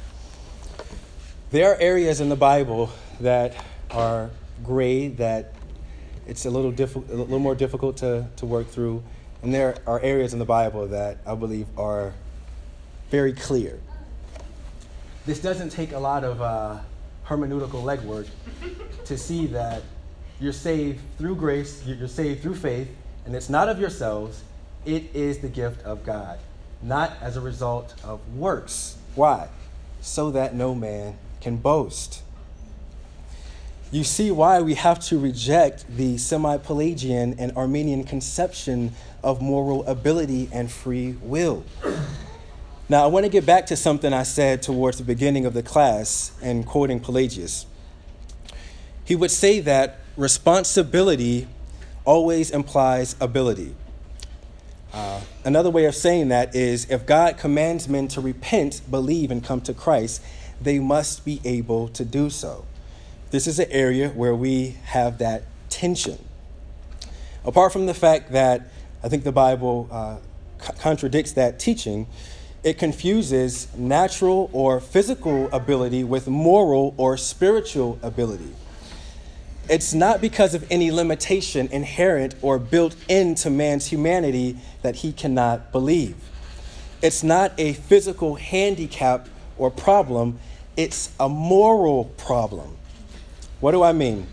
[1.51, 3.57] There are areas in the Bible that
[3.91, 4.31] are
[4.63, 5.53] gray, that
[6.29, 9.03] it's a little, diffi- a little more difficult to, to work through.
[9.43, 12.13] And there are areas in the Bible that I believe are
[13.11, 13.81] very clear.
[15.27, 16.79] This doesn't take a lot of uh,
[17.27, 18.29] hermeneutical legwork
[19.07, 19.83] to see that
[20.39, 22.89] you're saved through grace, you're saved through faith,
[23.27, 24.45] and it's not of yourselves,
[24.85, 26.39] it is the gift of God,
[26.81, 28.98] not as a result of works.
[29.19, 29.49] Why?
[30.01, 32.23] So that no man can boast.
[33.91, 38.93] You see why we have to reject the semi Pelagian and Arminian conception
[39.25, 41.65] of moral ability and free will.
[42.89, 45.65] Now, I want to get back to something I said towards the beginning of the
[45.65, 47.67] class and quoting Pelagius.
[49.05, 51.49] He would say that responsibility
[52.05, 53.75] always implies ability.
[54.99, 59.45] Uh, another way of saying that is if God commands men to repent, believe, and
[59.45, 60.21] come to Christ,
[60.61, 62.67] they must be able to do so.
[63.31, 66.19] This is an area where we have that tension.
[67.45, 70.17] Apart from the fact that I think the Bible uh,
[70.59, 72.09] co- contradicts that teaching,
[72.65, 78.53] it confuses natural or physical ability with moral or spiritual ability.
[79.69, 85.73] It's not because of any limitation inherent or built into man's humanity that he cannot
[85.73, 86.17] believe.
[87.03, 89.29] It's not a physical handicap
[89.59, 90.39] or problem,
[90.77, 92.77] it's a moral problem.
[93.61, 94.27] What do I mean?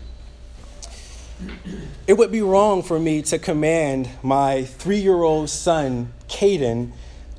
[2.06, 6.92] It would be wrong for me to command my three year old son, Caden,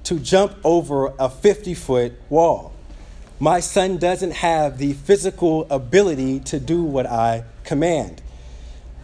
[0.04, 2.74] to jump over a 50 foot wall.
[3.40, 8.22] My son doesn't have the physical ability to do what I command.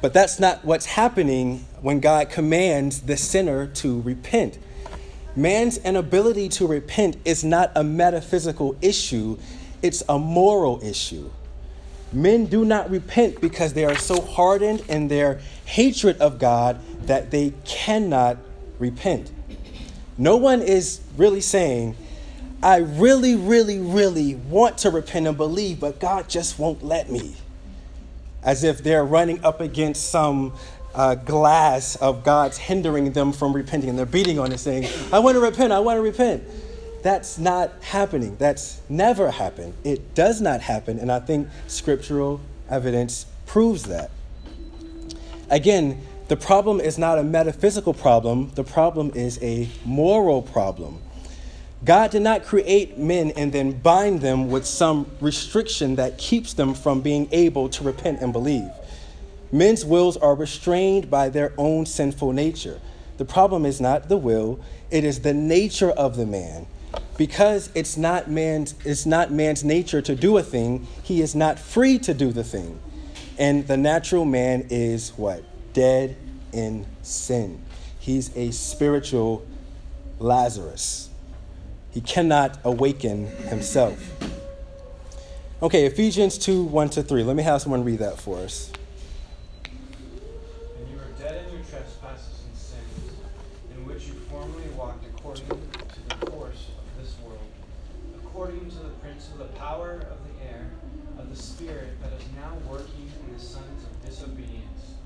[0.01, 4.57] But that's not what's happening when God commands the sinner to repent.
[5.35, 9.37] Man's inability to repent is not a metaphysical issue,
[9.81, 11.29] it's a moral issue.
[12.11, 17.31] Men do not repent because they are so hardened in their hatred of God that
[17.31, 18.37] they cannot
[18.79, 19.31] repent.
[20.17, 21.95] No one is really saying,
[22.61, 27.35] I really, really, really want to repent and believe, but God just won't let me.
[28.43, 30.53] As if they're running up against some
[30.93, 35.19] uh, glass of God's hindering them from repenting, and they're beating on it saying, I
[35.19, 36.43] want to repent, I want to repent.
[37.01, 38.37] That's not happening.
[38.37, 39.73] That's never happened.
[39.83, 42.39] It does not happen, and I think scriptural
[42.69, 44.11] evidence proves that.
[45.49, 51.01] Again, the problem is not a metaphysical problem, the problem is a moral problem.
[51.83, 56.73] God did not create men and then bind them with some restriction that keeps them
[56.73, 58.69] from being able to repent and believe.
[59.51, 62.79] Men's wills are restrained by their own sinful nature.
[63.17, 64.59] The problem is not the will,
[64.89, 66.67] it is the nature of the man.
[67.17, 71.59] because it's not man's it's not man's nature to do a thing, he is not
[71.59, 72.79] free to do the thing.
[73.37, 75.43] And the natural man is what?
[75.73, 76.15] Dead
[76.51, 77.61] in sin.
[77.99, 79.45] He's a spiritual
[80.19, 81.09] Lazarus.
[81.93, 83.99] He cannot awaken himself.
[85.61, 87.23] Okay, Ephesians 2 1 to 3.
[87.23, 88.71] Let me have someone read that for us.
[89.63, 93.13] And you were dead in your trespasses and sins,
[93.75, 97.39] in which you formerly walked according to the course of this world,
[98.25, 100.71] according to the prince of the power of the air,
[101.19, 104.97] of the spirit that is now working in the sons of disobedience.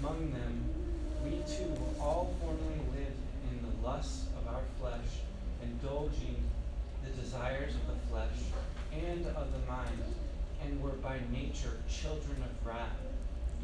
[0.00, 0.64] Among them,
[1.22, 1.70] we too
[2.00, 3.20] all formerly lived
[3.52, 5.20] in the lusts of our flesh,
[5.64, 6.36] indulging
[7.04, 8.38] the desires of the flesh
[8.92, 10.02] and of the mind,
[10.62, 12.88] and were by nature children of wrath,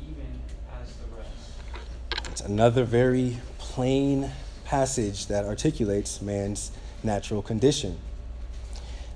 [0.03, 0.41] even
[0.81, 2.31] as the rest.
[2.31, 4.31] It's another very plain
[4.65, 6.73] passage that articulates man's
[7.03, 7.99] natural condition.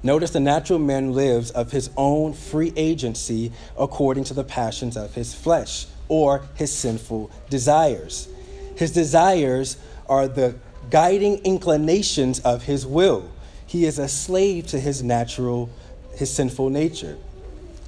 [0.03, 5.15] Notice the natural man lives of his own free agency according to the passions of
[5.15, 8.29] his flesh or his sinful desires.
[8.77, 9.77] His desires
[10.09, 10.57] are the
[10.91, 13.31] guiding inclinations of his will.
[13.67, 15.71] He is a slave to his natural,
[16.17, 17.17] his sinful nature.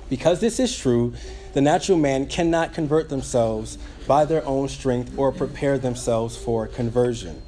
[0.09, 1.15] Because this is true,
[1.53, 7.43] the natural man cannot convert themselves by their own strength or prepare themselves for conversion.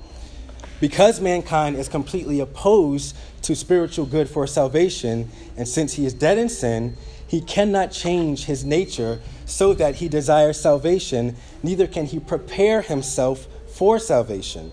[0.81, 6.39] Because mankind is completely opposed to spiritual good for salvation, and since he is dead
[6.39, 6.97] in sin,
[7.27, 13.47] he cannot change his nature so that he desires salvation, neither can he prepare himself
[13.67, 14.73] for salvation.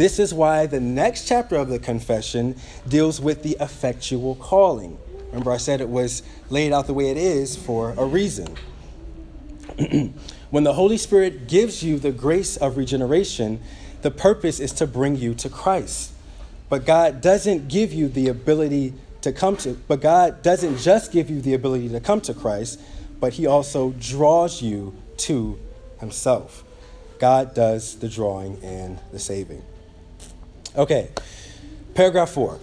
[0.00, 2.56] This is why the next chapter of the confession
[2.88, 4.96] deals with the effectual calling.
[5.26, 8.56] Remember, I said it was laid out the way it is for a reason.
[10.48, 13.60] when the Holy Spirit gives you the grace of regeneration,
[14.00, 16.12] the purpose is to bring you to Christ.
[16.70, 21.28] But God doesn't give you the ability to come to, but God doesn't just give
[21.28, 22.80] you the ability to come to Christ,
[23.20, 25.58] but He also draws you to
[25.98, 26.64] Himself.
[27.18, 29.62] God does the drawing and the saving.
[30.76, 31.10] Okay,
[31.94, 32.60] paragraph four.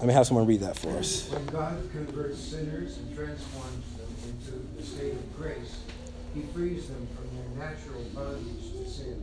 [0.00, 1.30] Let me have someone read that for us.
[1.30, 5.78] When God converts sinners and transforms them into the state of grace,
[6.34, 9.22] he frees them from their natural bondage to sin.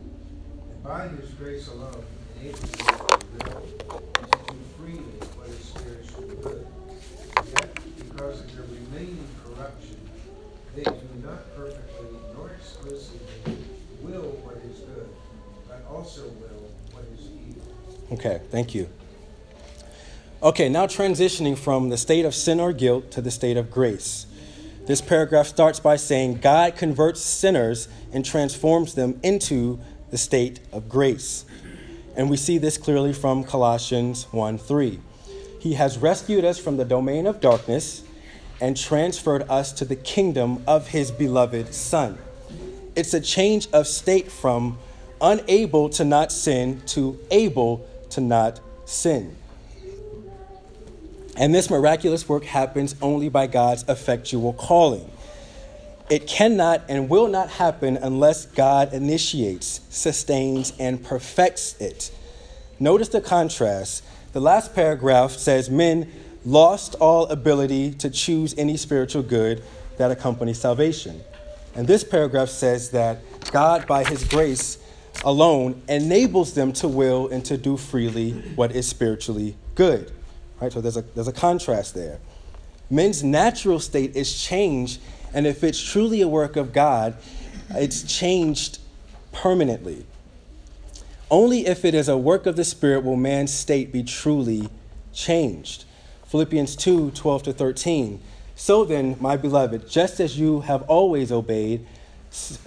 [0.70, 2.02] And by his grace alone,
[2.40, 6.66] enables them to and to do freely what is spiritually good.
[7.52, 10.00] Yet, because of their remaining corruption,
[10.74, 13.58] they do not perfectly nor exclusively
[14.00, 15.08] will what is good,
[15.68, 16.57] but also will.
[18.10, 18.88] Okay, thank you.
[20.42, 24.26] Okay, now transitioning from the state of sin or guilt to the state of grace.
[24.86, 29.78] This paragraph starts by saying God converts sinners and transforms them into
[30.10, 31.44] the state of grace.
[32.16, 35.00] And we see this clearly from Colossians 1 3.
[35.60, 38.02] He has rescued us from the domain of darkness
[38.60, 42.16] and transferred us to the kingdom of his beloved Son.
[42.96, 44.78] It's a change of state from
[45.20, 49.36] unable to not sin to able to not sin.
[51.36, 55.10] And this miraculous work happens only by God's effectual calling.
[56.10, 62.10] It cannot and will not happen unless God initiates, sustains, and perfects it.
[62.80, 64.02] Notice the contrast.
[64.32, 66.10] The last paragraph says men
[66.44, 69.62] lost all ability to choose any spiritual good
[69.98, 71.20] that accompanies salvation.
[71.74, 73.20] And this paragraph says that
[73.52, 74.78] God, by his grace
[75.24, 80.12] alone, enables them to will and to do freely what is spiritually good.
[80.60, 80.72] Right?
[80.72, 82.20] So there's a, there's a contrast there.
[82.90, 85.00] Men's natural state is changed,
[85.34, 87.16] and if it's truly a work of God,
[87.70, 88.78] it's changed
[89.32, 90.06] permanently.
[91.30, 94.68] Only if it is a work of the Spirit will man's state be truly
[95.12, 95.84] changed.
[96.26, 98.20] Philippians 2 12 to 13.
[98.54, 101.86] So then, my beloved, just as you have always obeyed,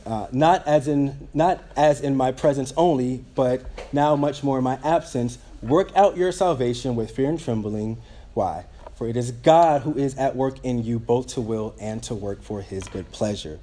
[0.05, 4.63] uh, not, as in, not as in my presence only, but now much more in
[4.63, 7.97] my absence, work out your salvation with fear and trembling.
[8.33, 8.65] Why?
[8.95, 12.15] For it is God who is at work in you both to will and to
[12.15, 13.59] work for his good pleasure.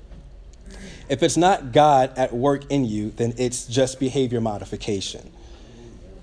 [1.08, 5.30] If it's not God at work in you, then it's just behavior modification.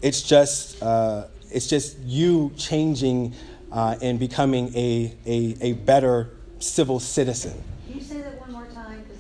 [0.02, 3.34] It's just, uh, it's just you changing
[3.72, 7.62] uh, and becoming a, a, a better civil citizen.
[7.88, 9.04] Can you say that one more time?
[9.06, 9.18] 'Cause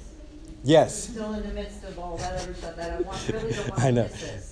[0.66, 1.08] Yes.
[1.08, 3.70] I'm still in the midst of all that other stuff that I want, really don't
[3.70, 4.10] want I know.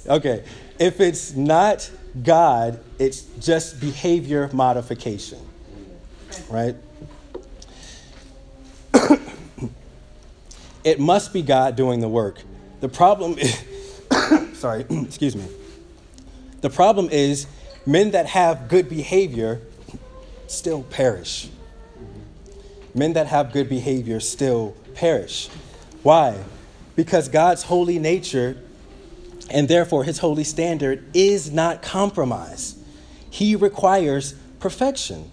[0.07, 0.43] Okay.
[0.80, 1.89] If it's not
[2.22, 5.39] God, it's just behavior modification,
[6.49, 6.76] right?
[10.84, 12.39] it must be God doing the work.
[12.80, 13.64] The problem is,
[14.53, 15.45] sorry, excuse me.
[16.61, 17.47] The problem is
[17.86, 19.59] Men that have good behavior
[20.47, 21.49] still perish.
[22.95, 25.49] Men that have good behavior still perish.
[26.04, 26.43] Why?
[26.95, 28.58] Because God's holy nature
[29.49, 32.78] and therefore his holy standard is not compromised.
[33.30, 35.32] He requires perfection.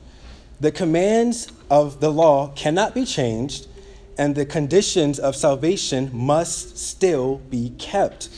[0.61, 3.67] The commands of the law cannot be changed,
[4.19, 8.29] and the conditions of salvation must still be kept.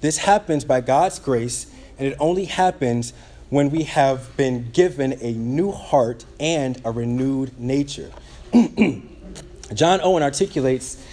[0.00, 3.12] This happens by God's grace, and it only happens
[3.50, 8.10] when we have been given a new heart and a renewed nature.
[8.52, 11.03] John Owen articulates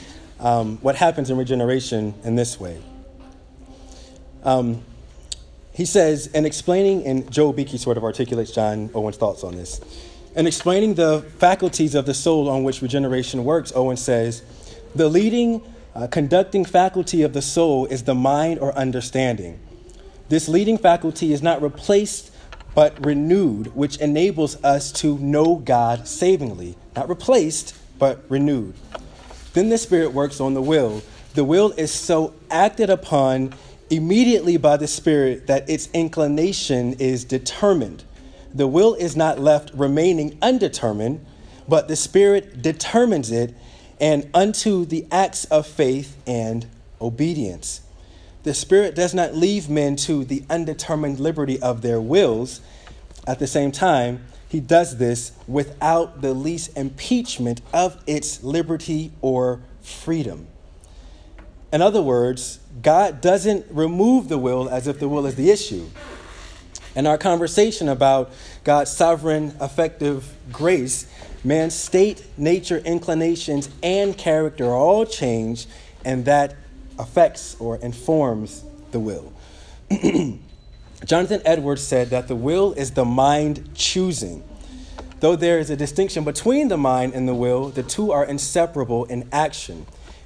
[0.42, 2.82] um, what happens in regeneration in this way.
[4.44, 4.84] Um,
[5.72, 9.80] he says, and explaining, and Joe Beeke sort of articulates John Owen's thoughts on this.
[10.36, 14.44] In explaining the faculties of the soul on which regeneration works, Owen says,
[14.96, 15.62] the leading
[15.96, 19.60] uh, conducting faculty of the soul is the mind or understanding.
[20.28, 22.32] This leading faculty is not replaced
[22.74, 26.76] but renewed, which enables us to know God savingly.
[26.96, 28.76] Not replaced, but renewed.
[29.54, 31.02] Then the Spirit works on the will.
[31.34, 33.54] The will is so acted upon
[33.90, 38.04] immediately by the Spirit that its inclination is determined.
[38.54, 41.26] The will is not left remaining undetermined,
[41.68, 43.54] but the Spirit determines it
[44.00, 46.66] and unto the acts of faith and
[47.00, 47.82] obedience.
[48.44, 52.62] The Spirit does not leave men to the undetermined liberty of their wills.
[53.28, 59.62] At the same time, He does this without the least impeachment of its liberty or
[59.82, 60.46] freedom.
[61.72, 65.88] In other words, God doesn't remove the will as if the will is the issue.
[66.98, 68.34] In our conversation about
[68.66, 71.08] God's sovereign, effective grace,
[71.46, 75.66] man's state, nature, inclinations, and character all change,
[76.04, 76.58] and that
[77.00, 79.32] affects or informs the will.
[81.06, 84.44] Jonathan Edwards said that the will is the mind choosing.
[85.20, 89.06] Though there is a distinction between the mind and the will, the two are inseparable
[89.06, 89.86] in action.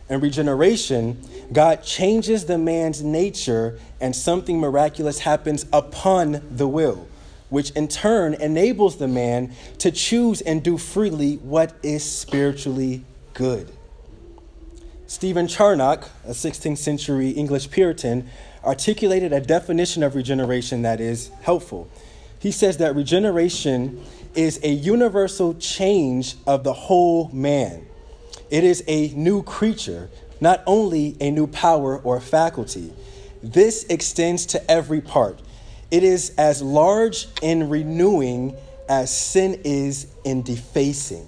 [0.09, 1.21] In regeneration,
[1.51, 7.07] God changes the man's nature and something miraculous happens upon the will,
[7.49, 13.03] which in turn enables the man to choose and do freely what is spiritually
[13.33, 13.71] good.
[15.07, 18.27] Stephen Charnock, a 16th century English Puritan,
[18.65, 21.89] articulated a definition of regeneration that is helpful.
[22.39, 24.03] He says that regeneration
[24.35, 27.85] is a universal change of the whole man.
[28.49, 30.09] It is a new creature,
[30.39, 32.93] not only a new power or faculty.
[33.41, 35.41] This extends to every part.
[35.91, 38.55] It is as large in renewing
[38.89, 41.27] as sin is in defacing.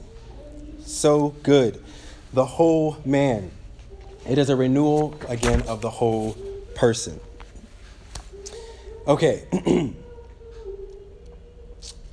[0.82, 1.84] So good.
[2.34, 3.52] The whole man.
[4.28, 6.36] It is a renewal, again, of the whole
[6.76, 7.20] person.
[9.08, 9.46] Okay.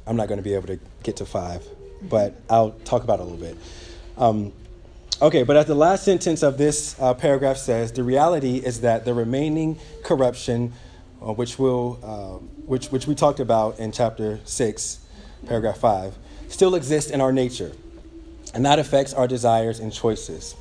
[0.07, 1.67] I'm not going to be able to get to five,
[2.03, 3.57] but I'll talk about it a little bit.
[4.17, 4.53] Um,
[5.21, 9.05] okay, but as the last sentence of this uh, paragraph says, the reality is that
[9.05, 10.73] the remaining corruption,
[11.21, 12.35] uh, which, will, uh,
[12.67, 15.01] which, which we talked about in chapter 6,
[15.47, 16.17] paragraph 5,
[16.49, 17.73] still exists in our nature,
[18.55, 20.55] and that affects our desires and choices.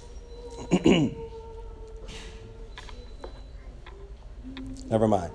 [4.89, 5.31] Never mind.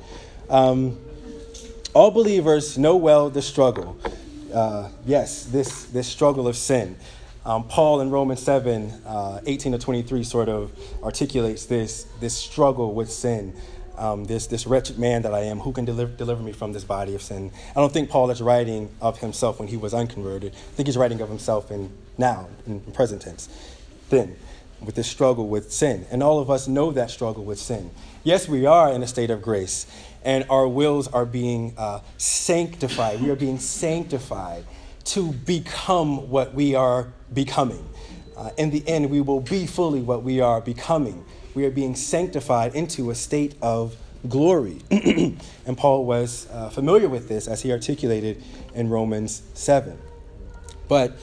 [0.51, 0.99] Um,
[1.95, 3.99] all believers know well the struggle.
[4.53, 6.97] Uh, yes, this, this struggle of sin.
[7.45, 10.73] Um, Paul in Romans 7, uh, 18 to 23 sort of
[11.03, 13.55] articulates this, this struggle with sin.
[13.97, 16.85] Um, this, this wretched man that I am, who can deliver, deliver me from this
[16.85, 17.51] body of sin?
[17.71, 20.53] I don't think Paul is writing of himself when he was unconverted.
[20.53, 23.49] I think he's writing of himself in now, in present tense.
[24.09, 24.37] Then,
[24.81, 26.07] with this struggle with sin.
[26.11, 27.91] And all of us know that struggle with sin.
[28.23, 29.87] Yes, we are in a state of grace,
[30.25, 33.21] and our wills are being uh, sanctified.
[33.21, 34.65] We are being sanctified
[35.05, 37.89] to become what we are becoming.
[38.37, 41.25] Uh, in the end, we will be fully what we are becoming.
[41.55, 43.97] We are being sanctified into a state of
[44.29, 44.81] glory.
[44.91, 48.43] and Paul was uh, familiar with this as he articulated
[48.75, 49.99] in Romans 7.
[50.89, 51.17] But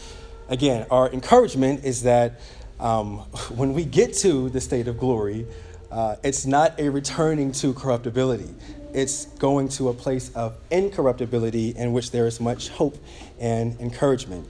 [0.50, 2.40] again, our encouragement is that
[2.80, 3.18] um,
[3.56, 5.48] when we get to the state of glory,
[5.92, 8.54] uh, it's not a returning to corruptibility.
[8.96, 12.98] It's going to a place of incorruptibility in which there is much hope
[13.42, 14.48] and encouragement.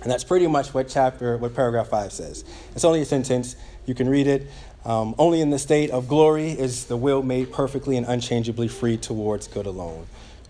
[0.00, 2.46] And that's pretty much what chapter, what paragraph 5 says.
[2.74, 3.54] It's only a sentence.
[3.84, 4.48] You can read it.
[4.86, 8.96] Um, only in the state of glory is the will made perfectly and unchangeably free
[8.96, 10.06] towards good alone.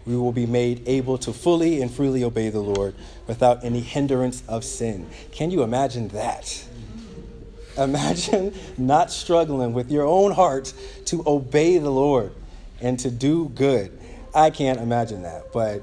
[0.06, 2.94] We will be made able to fully and freely obey the Lord
[3.26, 5.10] without any hindrance of sin.
[5.32, 6.64] Can you imagine that?
[7.76, 10.72] Imagine not struggling with your own heart
[11.06, 12.32] to obey the Lord
[12.80, 13.98] and to do good.
[14.34, 15.52] I can't imagine that.
[15.52, 15.82] But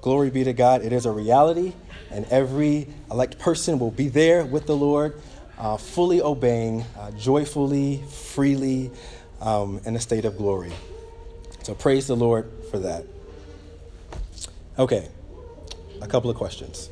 [0.00, 1.74] glory be to God, it is a reality,
[2.10, 5.20] and every elect person will be there with the Lord,
[5.58, 8.90] uh, fully obeying, uh, joyfully, freely,
[9.40, 10.72] um, in a state of glory.
[11.62, 13.04] So praise the Lord for that.
[14.78, 15.08] Okay,
[16.00, 16.88] a couple of questions.